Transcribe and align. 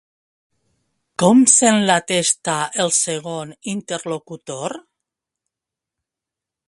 Com 1.23 1.41
sent 1.55 1.77
la 1.91 1.97
testa 2.13 2.55
el 2.85 2.93
segon 3.01 3.53
interlocutor? 3.75 4.77